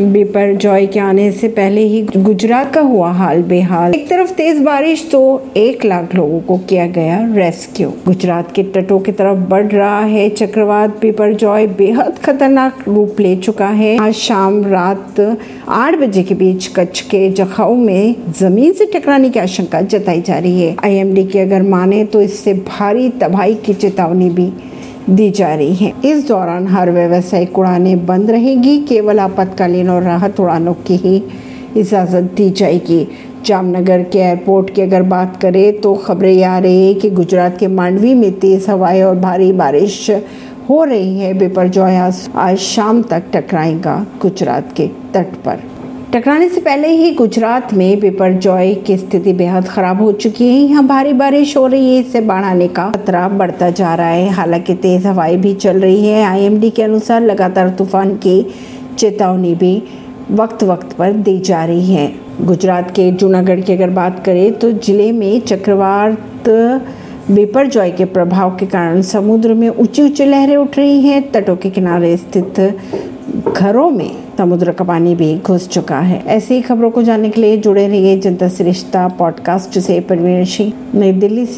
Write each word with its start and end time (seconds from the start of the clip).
Joy 0.00 0.86
के 0.86 1.00
आने 1.00 1.30
से 1.32 1.48
पहले 1.48 1.80
ही 1.80 2.02
गुजरात 2.16 2.72
का 2.74 2.80
हुआ 2.80 3.10
हाल 3.12 3.42
बेहाल। 3.42 3.94
एक 3.94 4.08
तरफ़ 4.08 4.32
तेज 4.32 4.60
बारिश 4.62 5.08
तो 5.12 5.20
एक 5.56 5.84
लाख 5.84 6.14
लोगों 6.14 6.40
को 6.40 6.58
किया 6.68 6.86
गया 6.86 7.18
रेस्क्यू। 7.34 7.88
गुजरात 8.06 8.52
के 8.52 8.62
तटों 8.74 8.98
की 9.00 9.12
तरफ़ 9.12 9.38
बढ़ 9.50 9.66
रहा 9.66 10.00
है 10.00 10.28
चक्रवात 10.30 11.00
बेपर 11.00 11.32
जॉय। 11.34 11.66
बेहद 11.78 12.18
खतरनाक 12.18 12.84
रूप 12.88 13.20
ले 13.20 13.34
चुका 13.36 13.68
है। 13.70 13.96
आज 13.98 14.14
शाम 14.14 14.64
रात 14.64 15.20
आठ 15.68 15.94
बजे 15.94 16.22
के 16.22 16.34
बीच 16.34 16.66
कच्छ 16.76 17.00
के 17.00 17.28
जखाऊ 17.32 17.74
में 17.74 18.14
ज़मीन 18.38 18.72
से 18.72 18.86
टकराने 18.94 19.30
की 19.30 19.40
आशंका 19.40 19.80
जताई 19.82 20.20
जा 20.20 20.38
रही 20.38 20.62
है। 20.62 20.74
आईएमडी 20.84 21.24
की 21.24 21.38
अगर 21.38 21.62
माने 21.62 22.04
तो 22.04 22.22
इससे 22.22 22.54
भारी 22.68 23.08
तबाही 23.20 23.54
की 23.56 23.74
चेतावनी 23.74 24.30
भी 24.30 24.50
दी 25.10 25.30
जा 25.30 25.54
रही 25.54 25.74
है। 25.74 25.92
इस 26.04 26.26
दौरान 26.28 26.66
हर 26.66 26.90
व्यवसायिक 26.90 27.58
उड़ानें 27.58 28.06
बंद 28.06 28.30
रहेगी, 28.30 28.78
केवल 28.78 29.20
आपातकालीन 29.20 29.90
और 29.90 30.02
राहत 30.02 30.40
उड़ानों 30.40 30.74
की 30.86 30.96
ही 30.96 31.22
इजाज़त 31.76 32.32
दी 32.36 32.50
जाएगी। 32.50 33.06
जामनगर 33.46 34.02
के 34.02 34.18
एयरपोर्ट 34.18 34.74
की 34.74 34.82
अगर 34.82 35.02
बात 35.04 35.36
करें 35.40 35.80
तो 35.80 35.94
खबरें 35.96 36.42
आ 36.44 36.58
रही 36.58 36.86
है 36.86 36.94
कि 36.94 37.10
गुजरात 37.10 37.56
के 37.58 37.66
मांडवी 37.68 38.14
में 38.14 38.32
तेज़ 38.40 38.70
हवाएँ 38.70 39.02
और 39.02 39.16
भारी 39.16 39.52
बारिश 39.52 40.10
हो 40.70 40.82
रही 40.84 41.18
है। 41.18 41.32
बिपरजॉय 41.34 41.96
आज 41.96 42.58
शाम 42.58 43.02
तक 43.02 43.30
टकराएगा 43.32 43.96
गुजरात 44.22 44.72
के 44.72 44.86
तट 45.14 45.34
पर। 45.44 45.62
टकराने 46.12 46.48
से 46.48 46.60
पहले 46.60 46.88
ही 46.88 47.10
गुजरात 47.14 47.72
में 47.74 48.00
पेपर 48.00 48.32
जॉय 48.34 48.74
की 48.86 48.96
स्थिति 48.96 49.32
बेहद 49.32 49.66
खराब 49.68 50.00
हो 50.02 50.10
चुकी 50.12 50.46
है। 50.48 50.60
यहाँ 50.60 50.86
भारी 50.86 51.12
बारिश 51.12 51.56
हो 51.56 51.66
रही 51.66 51.94
है, 51.94 52.00
इससे 52.00 52.20
बाढ़ 52.20 52.44
आने 52.44 52.68
का 52.68 52.88
खतरा 52.90 53.26
बढ़ता 53.28 53.68
जा 53.70 53.94
रहा 53.94 54.06
है। 54.08 54.28
हालाँकि 54.30 54.74
तेज 54.74 55.06
हवाएँ 55.06 55.36
भी 55.36 55.52
चल 55.54 55.80
रही 55.80 56.06
है। 56.06 56.22
आईएमडी 56.24 56.70
के 56.70 56.82
अनुसार 56.82 57.20
लगातार 57.22 57.68
तूफ़ान 57.78 58.14
की 58.16 58.42
चेतावनी 58.98 59.54
भी 59.54 59.82
वक्त 60.30 60.62
वक्त 60.64 60.92
पर 60.98 61.12
दी 61.12 61.38
जा 61.40 61.64
रही 61.64 61.94
है। 61.94 62.12
गुजरात 62.42 62.90
के 62.90 63.10
जूनागढ़ 63.12 63.60
की 63.60 63.72
अगर 63.72 63.90
बात 63.90 64.24
करें 64.24 64.58
तो 64.58 64.70
ज़िले 64.72 65.10
में 65.12 65.40
चक्रवात 65.40 66.48
बेपर 67.30 67.66
जॉय 67.66 67.90
के 67.90 68.04
प्रभाव 68.06 68.56
के 68.56 68.66
कारण 68.66 69.02
समुद्र 69.02 69.54
में 69.54 69.68
ऊँची 69.68 70.02
ऊँची 70.02 70.24
लहरें 70.24 70.56
उठ 70.56 70.78
रही 70.78 71.00
हैं। 71.02 71.20
तटों 71.32 71.56
के 71.56 71.70
किनारे 71.70 72.16
स्थित 72.16 72.60
घरों 73.48 73.90
में 73.90 74.10
समुद्र 74.38 74.72
का 74.72 74.84
पानी 74.84 75.14
भी 75.14 75.38
घुस 75.38 75.68
चुका 75.68 76.00
है। 76.00 76.22
ऐसी 76.26 76.54
ही 76.54 76.60
खबरों 76.60 76.90
को 76.90 77.02
जानने 77.02 77.30
के 77.30 77.40
लिए 77.40 77.56
जुड़े 77.56 77.88
रहिए 77.88 78.18
जनता 78.18 78.48
श्रेष्ठता 78.48 79.08
पॉडकास्ट 79.08 79.78
से 79.78 80.00
परवीन 80.00 80.44
सिंह 80.44 80.72
नई 80.94 81.12
दिल्ली 81.12 81.46
से 81.46 81.56